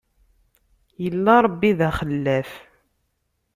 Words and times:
Illa 1.07 1.35
Ṛebbi 1.45 1.71
d 1.77 1.79
axellaf. 1.89 2.51